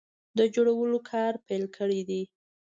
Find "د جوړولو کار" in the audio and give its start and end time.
0.37-1.33